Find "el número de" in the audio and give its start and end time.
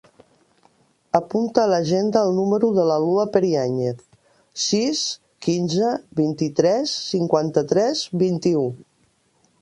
2.29-2.85